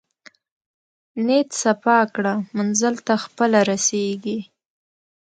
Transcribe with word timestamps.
نیت 1.25 1.49
صفاء 1.61 2.03
کړه 2.15 2.33
منزل 2.55 2.95
ته 3.07 3.13
خپله 3.23 3.59
رسېږې. 3.69 4.39